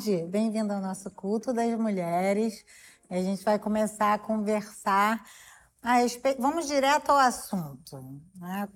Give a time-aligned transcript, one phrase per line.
[0.00, 0.24] tarde.
[0.28, 2.64] Bem-vindo ao nosso culto das mulheres.
[3.10, 5.22] A gente vai começar a conversar
[5.82, 6.40] a respeito.
[6.40, 8.02] Vamos direto ao assunto.
[8.36, 8.66] Né?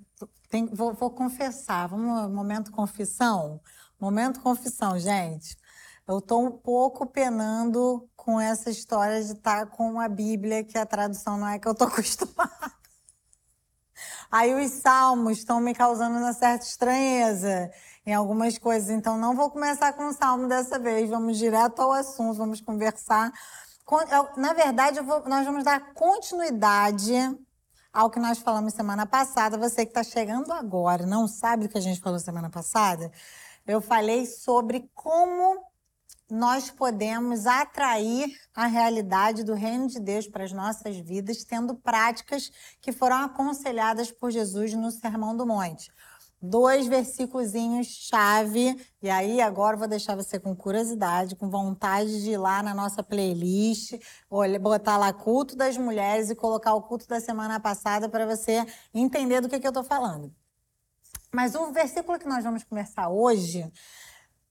[0.51, 0.67] Tem...
[0.67, 1.89] Vou, vou, confessar.
[1.89, 3.59] Vamos momento confissão.
[3.99, 5.57] Momento confissão, gente.
[6.07, 10.85] Eu estou um pouco penando com essa história de estar com a Bíblia, que a
[10.85, 12.74] tradução não é que eu estou acostumada.
[14.35, 17.71] Aí os salmos estão me causando uma certa estranheza
[18.05, 18.91] em algumas coisas.
[18.91, 21.09] Então, não vou começar com o salmo dessa vez.
[21.09, 23.33] Vamos direto ao assunto, vamos conversar.
[24.37, 27.15] Na verdade, vou, nós vamos dar continuidade
[27.93, 29.57] ao que nós falamos semana passada.
[29.57, 33.13] Você que está chegando agora, não sabe do que a gente falou semana passada?
[33.65, 35.65] Eu falei sobre como
[36.31, 42.51] nós podemos atrair a realidade do reino de Deus para as nossas vidas, tendo práticas
[42.81, 45.93] que foram aconselhadas por Jesus no Sermão do Monte
[46.45, 47.53] dois versículos
[47.85, 48.77] chave.
[49.03, 53.03] E aí, agora vou deixar você com curiosidade, com vontade de ir lá na nossa
[53.03, 53.95] playlist,
[54.61, 59.41] botar lá culto das mulheres e colocar o culto da semana passada para você entender
[59.41, 60.35] do que, que eu estou falando.
[61.33, 63.71] Mas o versículo que nós vamos conversar hoje,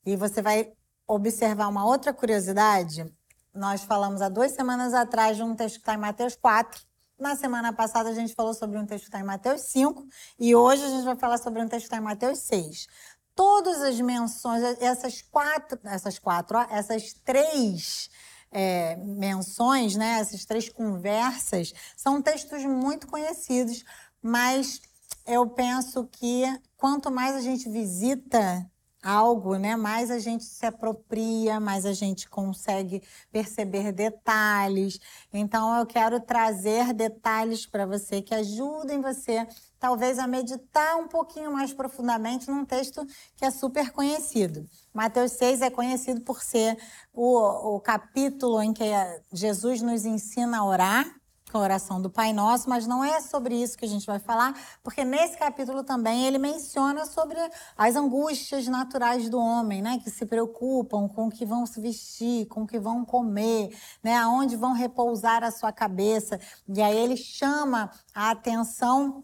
[0.06, 0.74] e você vai
[1.14, 3.06] observar uma outra curiosidade,
[3.54, 6.82] nós falamos há duas semanas atrás de um texto que está em Mateus 4,
[7.20, 10.06] na semana passada a gente falou sobre um texto que está em Mateus 5
[10.40, 12.88] e hoje a gente vai falar sobre um texto que está em Mateus 6.
[13.36, 18.10] Todas as menções, essas quatro, essas quatro, ó, essas três
[18.52, 23.84] é, menções, né, essas três conversas, são textos muito conhecidos,
[24.22, 24.82] mas
[25.26, 26.44] eu penso que
[26.76, 28.70] quanto mais a gente visita
[29.04, 35.00] algo, né, mais a gente se apropria, mais a gente consegue perceber detalhes.
[35.32, 39.46] Então eu quero trazer detalhes para você que ajudem você
[39.80, 43.06] talvez a meditar um pouquinho mais profundamente num texto
[43.36, 44.66] que é super conhecido.
[44.94, 46.78] Mateus 6 é conhecido por ser
[47.12, 48.86] o, o capítulo em que
[49.34, 51.06] Jesus nos ensina a orar,
[51.54, 54.18] com a oração do Pai Nosso, mas não é sobre isso que a gente vai
[54.18, 57.38] falar, porque nesse capítulo também ele menciona sobre
[57.78, 62.48] as angústias naturais do homem, né, que se preocupam com o que vão se vestir,
[62.48, 63.70] com o que vão comer,
[64.02, 66.40] né, aonde vão repousar a sua cabeça.
[66.68, 69.24] E aí ele chama a atenção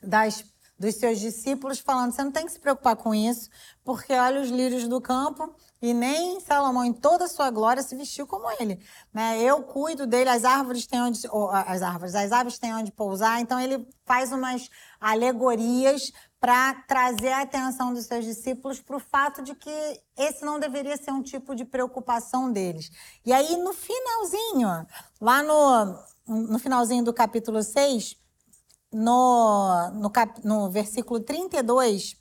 [0.00, 0.44] das
[0.78, 3.48] dos seus discípulos, falando: você não tem que se preocupar com isso,
[3.84, 7.94] porque olha os lírios do campo, e nem Salomão, em toda a sua glória, se
[7.94, 8.80] vestiu como ele.
[9.12, 9.38] Né?
[9.42, 11.20] Eu cuido dele, as árvores têm onde.
[11.66, 13.38] as árvores, as aves têm onde pousar.
[13.38, 19.42] Então, ele faz umas alegorias para trazer a atenção dos seus discípulos para o fato
[19.42, 22.90] de que esse não deveria ser um tipo de preocupação deles.
[23.22, 24.86] E aí, no finalzinho,
[25.20, 28.16] lá no, no finalzinho do capítulo 6,
[28.90, 32.16] no, no, cap, no versículo 32,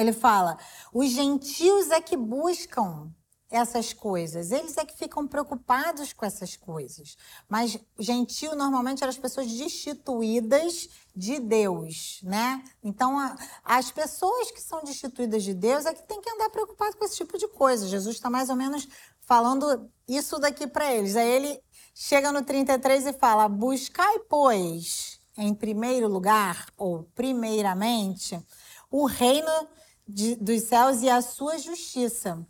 [0.00, 0.58] ele fala:
[0.92, 3.10] os gentios é que buscam
[3.48, 7.16] essas coisas, eles é que ficam preocupados com essas coisas.
[7.48, 12.62] Mas gentio normalmente eram as pessoas destituídas de Deus, né?
[12.82, 16.96] Então, a, as pessoas que são destituídas de Deus é que tem que andar preocupado
[16.96, 17.88] com esse tipo de coisa.
[17.88, 18.88] Jesus está mais ou menos
[19.20, 21.14] falando isso daqui para eles.
[21.14, 21.60] Aí ele
[21.94, 28.40] chega no 33 e fala: Buscai, pois, em primeiro lugar, ou primeiramente,
[28.90, 29.68] o reino
[30.06, 32.46] de, dos céus e a sua justiça.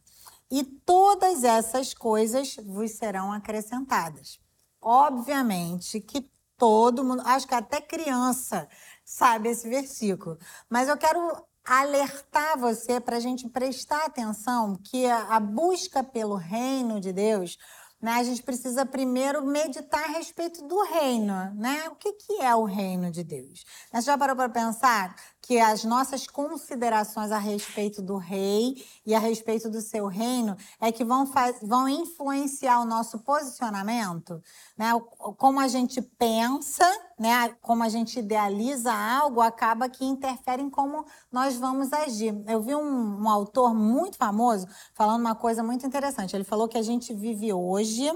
[0.51, 4.39] E todas essas coisas vos serão acrescentadas.
[4.81, 8.69] Obviamente que todo mundo, acho que até criança
[9.05, 10.39] sabe esse versículo,
[10.71, 17.01] mas eu quero alertar você para a gente prestar atenção que a, busca pelo reino
[17.01, 17.59] de Deus
[18.01, 18.13] né?
[18.13, 21.89] A gente precisa primeiro meditar a respeito do reino, né?
[21.89, 23.65] O que, que é o reino de Deus?
[23.91, 29.19] Você já parou para pensar que as nossas considerações a respeito do rei e a
[29.21, 31.25] respeito do seu reino é que vão,
[31.63, 34.43] vão influenciar o nosso posicionamento,
[34.77, 34.91] né?
[35.39, 36.85] Como a gente pensa,
[37.17, 37.51] né?
[37.63, 42.35] Como a gente idealiza algo, acaba que interfere em como nós vamos agir.
[42.49, 46.35] Eu vi um, um autor muito famoso falando uma coisa muito interessante.
[46.35, 48.11] Ele falou que a gente vive hoje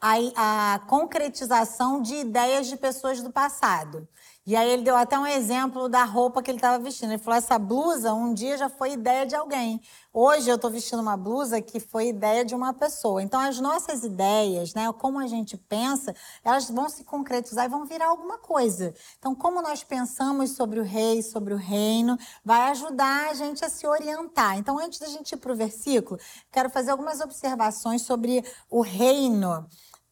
[0.00, 4.08] a, a concretização de ideias de pessoas do passado.
[4.46, 7.10] E aí ele deu até um exemplo da roupa que ele estava vestindo.
[7.10, 9.80] Ele falou: essa blusa um dia já foi ideia de alguém.
[10.12, 13.20] Hoje eu estou vestindo uma blusa que foi ideia de uma pessoa.
[13.20, 16.14] Então as nossas ideias, né, como a gente pensa,
[16.44, 18.94] elas vão se concretizar e vão virar alguma coisa.
[19.18, 23.68] Então como nós pensamos sobre o rei, sobre o reino, vai ajudar a gente a
[23.68, 24.56] se orientar.
[24.58, 26.20] Então antes da gente ir para o versículo,
[26.52, 29.66] quero fazer algumas observações sobre o reino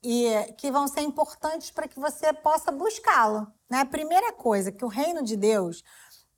[0.05, 3.47] e que vão ser importantes para que você possa buscá-lo.
[3.75, 3.81] Né?
[3.81, 5.83] A primeira coisa que o reino de Deus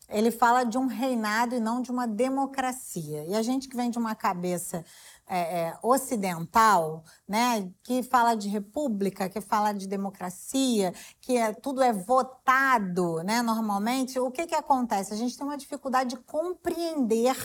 [0.09, 3.25] ele fala de um reinado e não de uma democracia.
[3.27, 4.83] E a gente que vem de uma cabeça
[5.27, 11.83] é, é, ocidental, né, que fala de república, que fala de democracia, que é, tudo
[11.83, 15.13] é votado, né, normalmente, o que, que acontece?
[15.13, 17.37] A gente tem uma dificuldade de compreender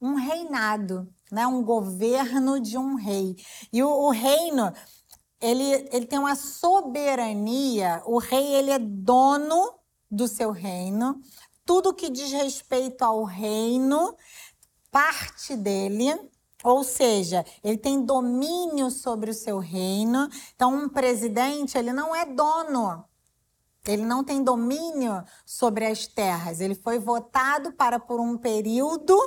[0.00, 3.36] um reinado, né, um governo de um rei.
[3.72, 4.72] E o, o reino,
[5.42, 9.74] ele, ele tem uma soberania, o rei ele é dono
[10.10, 11.20] do seu reino,
[11.66, 14.16] tudo que diz respeito ao reino
[14.92, 16.14] parte dele,
[16.62, 20.28] ou seja, ele tem domínio sobre o seu reino.
[20.54, 23.04] Então, um presidente, ele não é dono.
[23.84, 26.60] Ele não tem domínio sobre as terras.
[26.60, 29.18] Ele foi votado para, por um período,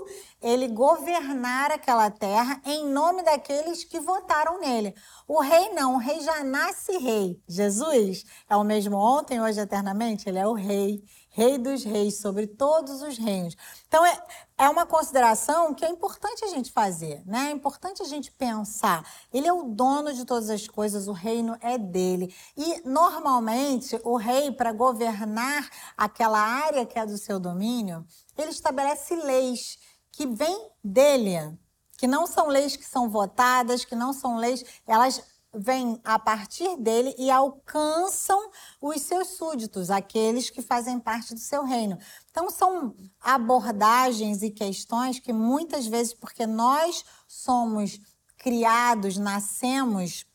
[0.41, 4.95] ele governar aquela terra em nome daqueles que votaram nele.
[5.27, 7.41] O rei não, o rei já nasce rei.
[7.47, 10.29] Jesus é o mesmo ontem, hoje, eternamente.
[10.29, 11.03] Ele é o rei.
[11.29, 13.57] Rei dos reis, sobre todos os reinos.
[13.87, 14.23] Então, é,
[14.57, 17.49] é uma consideração que é importante a gente fazer, né?
[17.49, 19.05] É importante a gente pensar.
[19.33, 22.33] Ele é o dono de todas as coisas, o reino é dele.
[22.55, 28.05] E, normalmente, o rei, para governar aquela área que é do seu domínio,
[28.37, 29.77] ele estabelece leis
[30.11, 31.59] que vêm dele,
[31.97, 35.21] que não são leis que são votadas, que não são leis, elas
[35.57, 38.51] vêm a partir dele e alcançam
[38.81, 41.97] os seus súditos, aqueles que fazem parte do seu reino.
[42.29, 47.99] Então, são abordagens e questões que muitas vezes, porque nós somos
[48.37, 50.25] criados, nascemos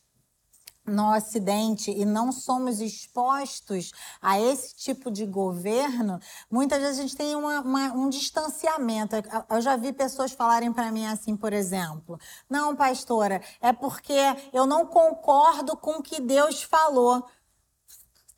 [0.85, 3.91] no Ocidente e não somos expostos
[4.21, 6.19] a esse tipo de governo,
[6.49, 9.15] muitas vezes a gente tem uma, uma, um distanciamento.
[9.49, 12.19] Eu já vi pessoas falarem para mim assim, por exemplo:
[12.49, 14.19] não, pastora, é porque
[14.51, 17.25] eu não concordo com o que Deus falou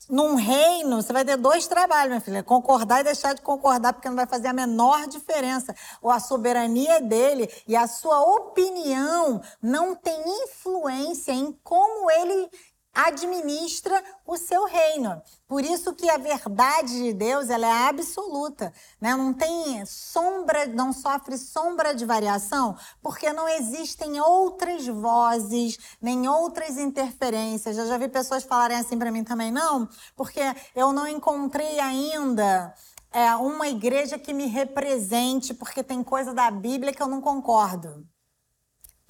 [0.09, 4.09] num reino, você vai ter dois trabalhos, minha filha: concordar e deixar de concordar, porque
[4.09, 5.75] não vai fazer a menor diferença.
[6.01, 12.49] Ou a soberania é dele e a sua opinião não tem influência em como ele
[12.93, 15.21] administra o seu reino.
[15.47, 19.15] Por isso que a verdade de Deus ela é absoluta, né?
[19.15, 26.77] Não tem sombra, não sofre sombra de variação, porque não existem outras vozes, nem outras
[26.77, 27.77] interferências.
[27.77, 30.41] Eu já vi pessoas falarem assim para mim também, não, porque
[30.75, 32.73] eu não encontrei ainda
[33.11, 38.05] é, uma igreja que me represente, porque tem coisa da Bíblia que eu não concordo.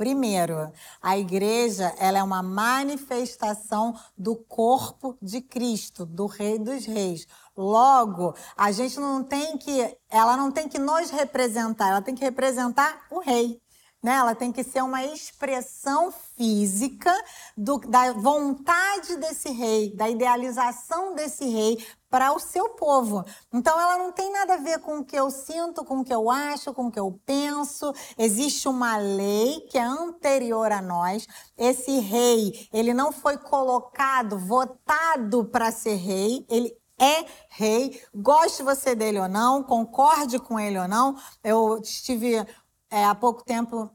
[0.03, 0.69] Primeiro,
[1.01, 7.25] a igreja ela é uma manifestação do corpo de Cristo, do Rei dos Reis.
[7.55, 12.21] Logo, a gente não tem que, ela não tem que nos representar, ela tem que
[12.21, 13.62] representar o Rei.
[14.03, 14.15] Né?
[14.15, 17.11] Ela tem que ser uma expressão física
[17.55, 23.25] do, da vontade desse rei, da idealização desse rei para o seu povo.
[23.51, 26.13] Então ela não tem nada a ver com o que eu sinto, com o que
[26.13, 27.93] eu acho, com o que eu penso.
[28.17, 31.25] Existe uma lei que é anterior a nós.
[31.57, 38.95] Esse rei, ele não foi colocado, votado para ser rei, ele é rei, goste você
[38.95, 41.17] dele ou não, concorde com ele ou não.
[41.43, 42.45] Eu estive
[42.93, 43.89] é, há pouco tempo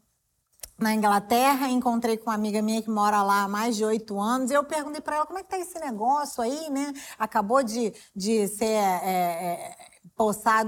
[0.77, 4.51] na Inglaterra, encontrei com uma amiga minha que mora lá há mais de oito anos,
[4.51, 6.93] e eu perguntei para ela como é que tá esse negócio aí, né?
[7.17, 8.75] Acabou de, de ser é,
[9.05, 9.75] é,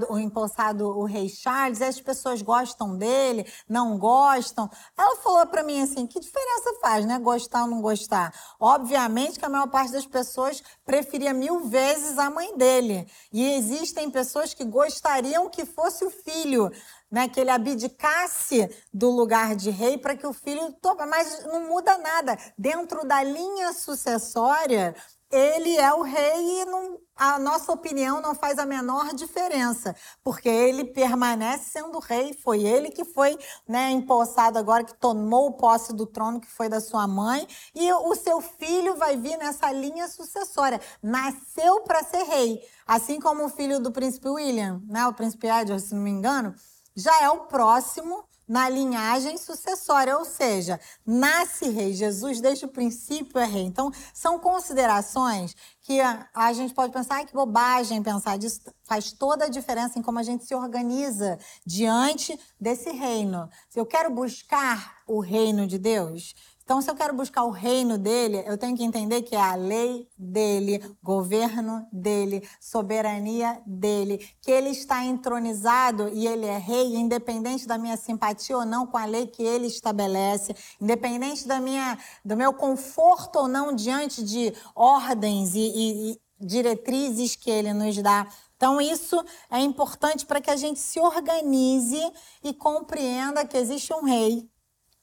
[0.10, 4.70] o empossado o rei Charles, as pessoas gostam dele, não gostam.
[4.98, 7.20] Ela falou para mim assim, que diferença faz, né?
[7.20, 8.34] Gostar ou não gostar?
[8.58, 13.06] Obviamente que a maior parte das pessoas preferia mil vezes a mãe dele.
[13.32, 16.72] E existem pessoas que gostariam que fosse o filho
[17.12, 21.68] né, que ele abdicasse do lugar de rei para que o filho tome, mas não
[21.68, 22.38] muda nada.
[22.58, 24.96] Dentro da linha sucessória,
[25.32, 30.50] ele é o rei e não, a nossa opinião não faz a menor diferença, porque
[30.50, 33.38] ele permanece sendo rei, foi ele que foi
[33.68, 38.14] né, empossado agora, que tomou posse do trono que foi da sua mãe, e o
[38.16, 43.80] seu filho vai vir nessa linha sucessória, nasceu para ser rei, assim como o filho
[43.80, 46.54] do príncipe William, né, o príncipe Edward, se não me engano,
[46.96, 51.94] já é o próximo na linhagem sucessória, ou seja, nasce rei.
[51.94, 53.64] Jesus, desde o princípio, é rei.
[53.64, 58.60] Então, são considerações que a, a gente pode pensar, que bobagem pensar disso.
[58.84, 63.50] Faz toda a diferença em como a gente se organiza diante desse reino.
[63.70, 66.36] Se eu quero buscar o reino de Deus,
[66.72, 69.56] então, se eu quero buscar o reino dele, eu tenho que entender que é a
[69.56, 77.68] lei dele, governo dele, soberania dele, que ele está entronizado e ele é rei, independente
[77.68, 82.38] da minha simpatia ou não com a lei que ele estabelece, independente da minha, do
[82.38, 88.30] meu conforto ou não diante de ordens e, e, e diretrizes que ele nos dá.
[88.56, 92.00] Então, isso é importante para que a gente se organize
[92.42, 94.48] e compreenda que existe um rei,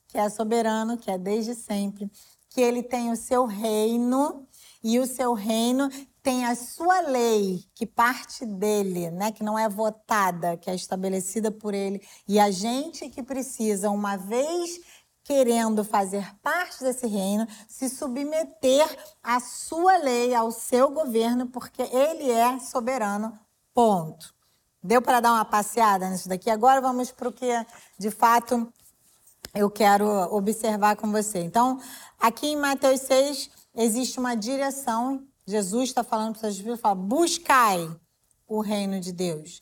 [0.09, 2.11] que é soberano, que é desde sempre,
[2.51, 4.47] que ele tem o seu reino
[4.83, 5.89] e o seu reino
[6.23, 11.51] tem a sua lei, que parte dele, né, que não é votada, que é estabelecida
[11.51, 14.81] por ele, e a gente que precisa, uma vez
[15.25, 18.87] querendo fazer parte desse reino, se submeter
[19.23, 23.39] à sua lei, ao seu governo, porque ele é soberano.
[23.75, 24.35] Ponto.
[24.83, 26.49] Deu para dar uma passeada nisso daqui?
[26.49, 27.51] Agora vamos para o que
[27.99, 28.73] de fato
[29.55, 31.39] eu quero observar com você.
[31.39, 31.81] Então,
[32.19, 35.27] aqui em Mateus 6 existe uma direção.
[35.47, 37.91] Jesus está falando para os discípulos, fala, buscai
[38.47, 39.61] o reino de Deus.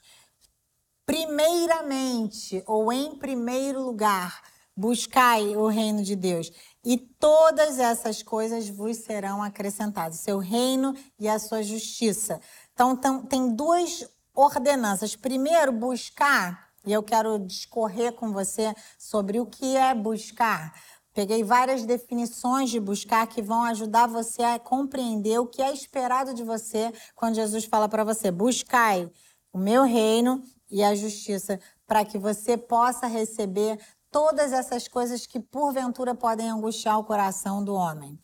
[1.05, 4.43] Primeiramente, ou em primeiro lugar,
[4.78, 6.52] Buscai o reino de Deus,
[6.85, 12.38] e todas essas coisas vos serão acrescentadas, seu reino e a sua justiça.
[12.75, 15.16] Então, tem duas ordenanças.
[15.16, 20.73] Primeiro, buscar, e eu quero discorrer com você sobre o que é buscar.
[21.12, 26.33] Peguei várias definições de buscar que vão ajudar você a compreender o que é esperado
[26.33, 29.11] de você quando Jesus fala para você: buscai
[29.52, 33.78] o meu reino e a justiça, para que você possa receber
[34.11, 38.19] todas essas coisas que porventura podem angustiar o coração do homem.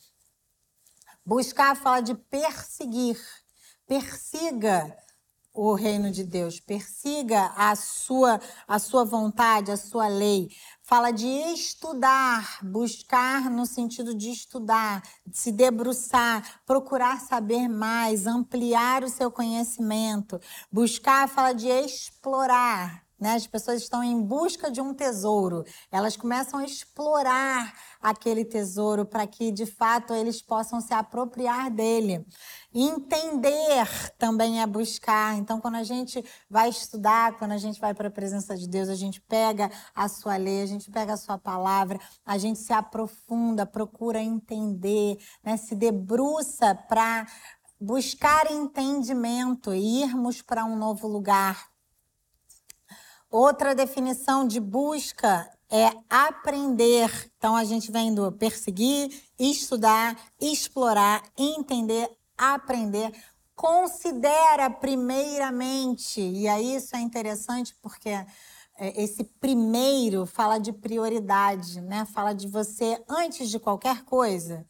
[1.24, 3.18] Buscar fala de perseguir.
[3.86, 4.96] Persiga
[5.54, 10.50] o reino de Deus, persiga a sua a sua vontade, a sua lei.
[10.82, 19.04] Fala de estudar, buscar no sentido de estudar, de se debruçar, procurar saber mais, ampliar
[19.04, 20.40] o seu conhecimento.
[20.70, 23.34] Buscar fala de explorar, né?
[23.34, 25.64] As pessoas estão em busca de um tesouro.
[25.92, 32.26] Elas começam a explorar aquele tesouro para que, de fato, eles possam se apropriar dele.
[32.74, 33.86] Entender
[34.18, 35.38] também é buscar.
[35.38, 38.88] Então, quando a gente vai estudar, quando a gente vai para a presença de Deus,
[38.88, 42.72] a gente pega a sua lei, a gente pega a sua palavra, a gente se
[42.72, 45.56] aprofunda, procura entender, né?
[45.56, 47.24] se debruça para
[47.80, 51.71] buscar entendimento e irmos para um novo lugar.
[53.32, 57.10] Outra definição de busca é aprender.
[57.38, 63.10] Então a gente vem do perseguir, estudar, explorar, entender, aprender.
[63.56, 72.04] Considera primeiramente, e aí isso é interessante porque é, esse primeiro fala de prioridade, né?
[72.04, 74.66] Fala de você antes de qualquer coisa.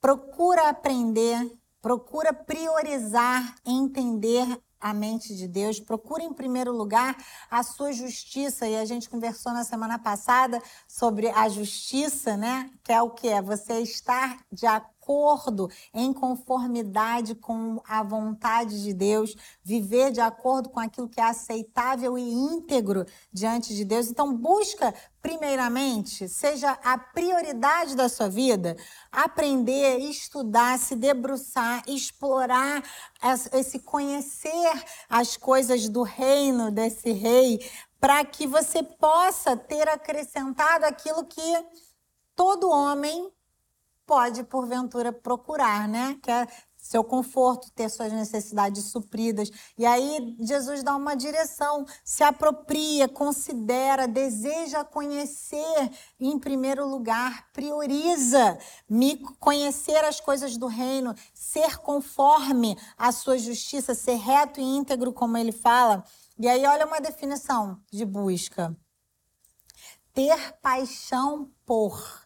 [0.00, 1.52] Procura aprender,
[1.82, 4.46] procura priorizar, entender
[4.84, 7.16] a mente de Deus, procure em primeiro lugar
[7.50, 8.68] a sua justiça.
[8.68, 12.70] E a gente conversou na semana passada sobre a justiça, né?
[12.82, 13.28] Que é o que?
[13.28, 20.20] É você estar de acordo acordo, em conformidade com a vontade de Deus, viver de
[20.20, 24.08] acordo com aquilo que é aceitável e íntegro diante de Deus.
[24.08, 28.76] Então, busca, primeiramente, seja a prioridade da sua vida,
[29.12, 32.82] aprender, estudar, se debruçar, explorar
[33.52, 37.60] esse conhecer as coisas do reino desse rei,
[38.00, 41.64] para que você possa ter acrescentado aquilo que
[42.34, 43.30] todo homem
[44.06, 46.18] pode, porventura, procurar, né?
[46.22, 46.46] Que é
[46.84, 49.50] seu conforto, ter suas necessidades supridas.
[49.78, 58.58] E aí Jesus dá uma direção, se apropria, considera, deseja conhecer em primeiro lugar, prioriza
[58.86, 65.10] me conhecer as coisas do reino, ser conforme a sua justiça, ser reto e íntegro,
[65.10, 66.04] como ele fala.
[66.38, 68.76] E aí olha uma definição de busca.
[70.12, 72.23] Ter paixão por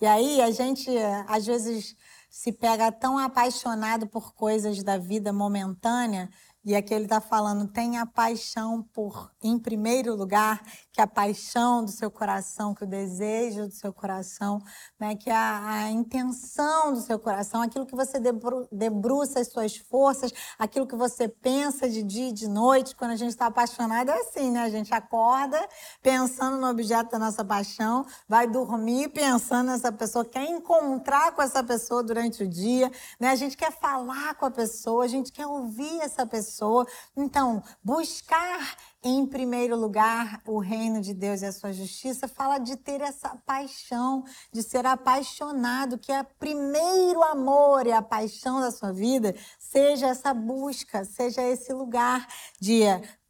[0.00, 0.90] e aí a gente,
[1.26, 1.96] às vezes,
[2.30, 6.30] se pega tão apaixonado por coisas da vida momentânea
[6.68, 11.90] e aqui ele está falando, tenha paixão por, em primeiro lugar, que a paixão do
[11.90, 14.60] seu coração, que o desejo do seu coração,
[15.00, 19.78] né, que a, a intenção do seu coração, aquilo que você debru, debruça as suas
[19.78, 22.94] forças, aquilo que você pensa de dia e de noite.
[22.94, 24.60] Quando a gente está apaixonado é assim, né?
[24.60, 25.66] A gente acorda
[26.02, 31.64] pensando no objeto da nossa paixão, vai dormir pensando nessa pessoa, quer encontrar com essa
[31.64, 33.30] pessoa durante o dia, né?
[33.30, 36.86] A gente quer falar com a pessoa, a gente quer ouvir essa pessoa pessoa.
[37.16, 42.76] Então, buscar em primeiro lugar o reino de Deus e a sua justiça fala de
[42.76, 48.92] ter essa paixão, de ser apaixonado, que é primeiro amor e a paixão da sua
[48.92, 52.26] vida seja essa busca, seja esse lugar
[52.60, 52.82] de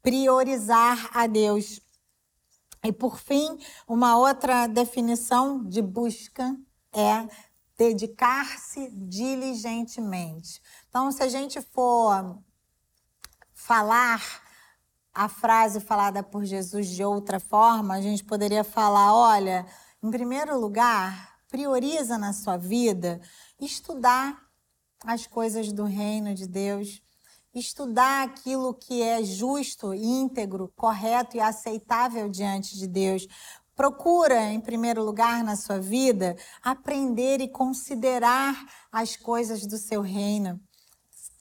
[0.02, 1.80] priorizar a Deus.
[2.82, 6.56] E por fim, uma outra definição de busca
[6.92, 7.28] é
[7.76, 10.60] dedicar-se diligentemente.
[10.88, 12.38] Então, se a gente for
[13.68, 14.22] falar
[15.12, 19.66] a frase falada por Jesus de outra forma, a gente poderia falar: olha,
[20.02, 23.20] em primeiro lugar, prioriza na sua vida
[23.60, 24.42] estudar
[25.04, 27.02] as coisas do reino de Deus,
[27.54, 33.26] estudar aquilo que é justo, íntegro, correto e aceitável diante de Deus.
[33.76, 38.56] Procura, em primeiro lugar na sua vida, aprender e considerar
[38.90, 40.58] as coisas do seu reino.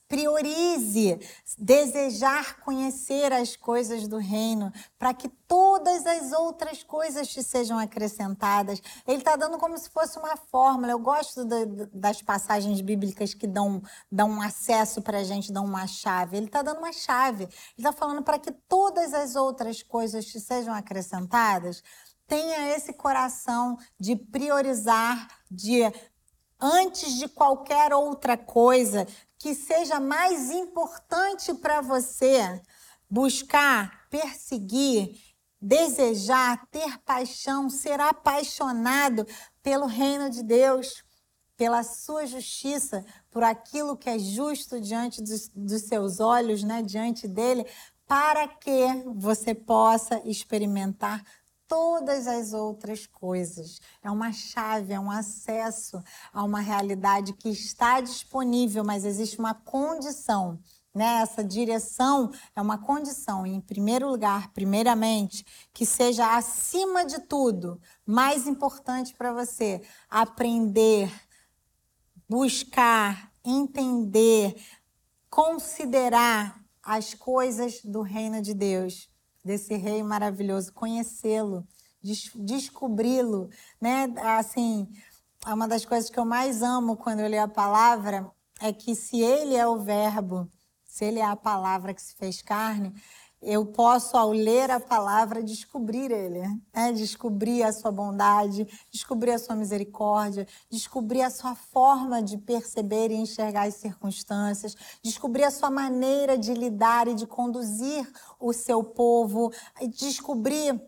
[0.07, 1.19] Priorize
[1.57, 8.81] desejar conhecer as coisas do reino, para que todas as outras coisas te sejam acrescentadas.
[9.05, 10.91] Ele está dando como se fosse uma fórmula.
[10.91, 15.65] Eu gosto de, das passagens bíblicas que dão, dão um acesso para a gente, dão
[15.65, 16.37] uma chave.
[16.37, 17.43] Ele está dando uma chave.
[17.43, 21.83] Ele está falando para que todas as outras coisas te sejam acrescentadas.
[22.27, 25.83] Tenha esse coração de priorizar, de
[26.59, 32.61] antes de qualquer outra coisa, que seja mais importante para você
[33.09, 35.15] buscar, perseguir,
[35.61, 39.25] desejar, ter paixão, ser apaixonado
[39.61, 41.03] pelo reino de Deus,
[41.55, 47.27] pela sua justiça, por aquilo que é justo diante dos, dos seus olhos, né, diante
[47.27, 47.65] dele,
[48.07, 51.23] para que você possa experimentar
[51.67, 53.79] todas as outras coisas.
[54.01, 59.53] É uma chave, é um acesso a uma realidade que está disponível, mas existe uma
[59.53, 60.59] condição.
[60.95, 61.21] Né?
[61.21, 68.47] Essa direção é uma condição, em primeiro lugar, primeiramente, que seja acima de tudo, mais
[68.47, 71.11] importante para você, aprender,
[72.27, 74.55] buscar, entender,
[75.29, 79.07] considerar as coisas do reino de Deus
[79.47, 81.65] desse rei maravilhoso, conhecê-lo,
[82.03, 83.49] des descobri-lo,
[83.81, 84.13] né?
[84.37, 84.87] Assim,
[85.45, 88.29] uma das coisas que eu mais amo quando eu leio a palavra
[88.61, 90.51] é que se ele é o verbo,
[90.83, 92.93] se ele é a palavra que se fez carne,
[93.41, 96.39] eu posso, ao ler a palavra, descobrir Ele,
[96.73, 96.91] né?
[96.91, 103.15] descobrir a sua bondade, descobrir a sua misericórdia, descobrir a sua forma de perceber e
[103.15, 109.51] enxergar as circunstâncias, descobrir a sua maneira de lidar e de conduzir o seu povo,
[109.89, 110.79] descobrir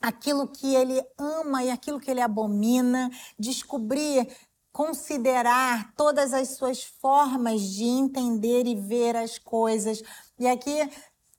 [0.00, 4.28] aquilo que Ele ama e aquilo que Ele abomina, descobrir
[4.70, 10.00] considerar todas as suas formas de entender e ver as coisas.
[10.38, 10.88] E aqui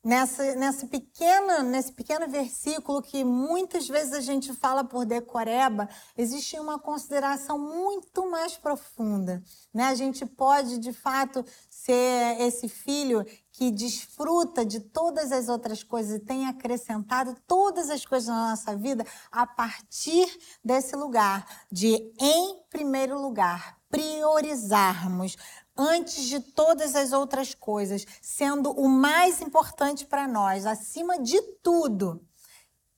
[0.04, 6.60] nessa, nessa pequena, nesse pequeno versículo que muitas vezes a gente fala por decoreba, existe
[6.60, 9.44] uma consideração muito mais profunda.
[9.74, 9.86] Né?
[9.86, 16.16] A gente pode, de fato, ser esse filho que desfruta de todas as outras coisas
[16.16, 20.28] e tem acrescentado todas as coisas na nossa vida a partir
[20.64, 25.36] desse lugar de, em primeiro lugar, priorizarmos
[25.80, 32.22] antes de todas as outras coisas, sendo o mais importante para nós, acima de tudo,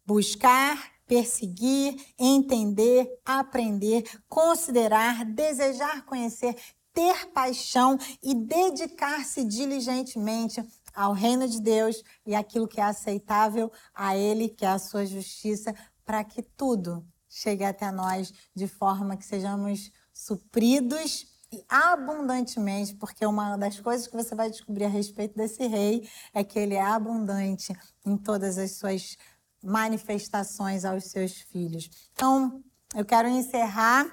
[0.04, 6.56] buscar, perseguir, entender, aprender, considerar, desejar conhecer,
[6.92, 10.62] ter paixão e dedicar-se diligentemente
[10.94, 15.06] ao reino de Deus e aquilo que é aceitável a Ele, que é a sua
[15.06, 21.31] justiça, para que tudo chegue até nós de forma que sejamos supridos
[21.68, 26.58] abundantemente, porque uma das coisas que você vai descobrir a respeito desse rei é que
[26.58, 29.18] ele é abundante em todas as suas
[29.64, 31.90] manifestações aos seus filhos.
[32.14, 32.64] Então,
[32.96, 34.06] eu quero encerrar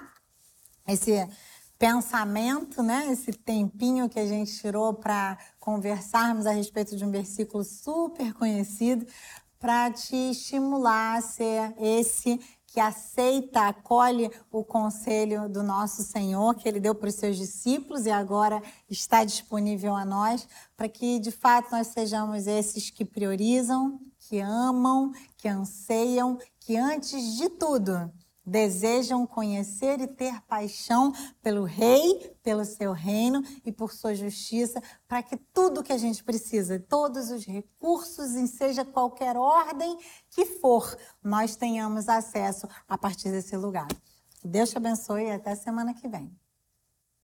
[0.87, 1.27] esse
[1.77, 7.63] pensamento, né, esse tempinho que a gente tirou para conversarmos a respeito de um versículo
[7.63, 9.07] super conhecido,
[9.57, 12.39] para te estimular a ser esse
[12.79, 18.05] que aceita, acolhe o conselho do nosso Senhor, que ele deu para os seus discípulos
[18.05, 23.99] e agora está disponível a nós, para que de fato nós sejamos esses que priorizam,
[24.17, 28.09] que amam, que anseiam, que antes de tudo
[28.49, 35.21] desejam conhecer e ter paixão pelo Rei, pelo seu reino e por sua justiça, para
[35.21, 39.97] que tudo que a gente precisa, todos os recursos, em seja qualquer ordem
[40.29, 43.87] que for, nós tenhamos acesso a partir desse lugar.
[44.43, 46.35] Deus te abençoe e até semana que vem.